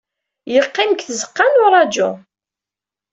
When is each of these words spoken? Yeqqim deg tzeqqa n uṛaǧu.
Yeqqim 0.53 0.89
deg 0.91 1.01
tzeqqa 1.03 1.45
n 1.47 1.61
uṛaǧu. 1.65 2.11